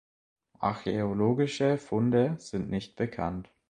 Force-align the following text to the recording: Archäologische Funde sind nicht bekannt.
Archäologische 0.57 1.77
Funde 1.77 2.33
sind 2.39 2.71
nicht 2.71 2.95
bekannt. 2.95 3.51